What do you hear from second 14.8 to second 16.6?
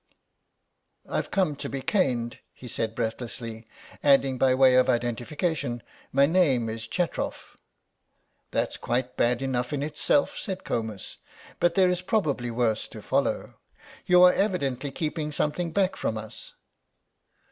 keeping something back from us."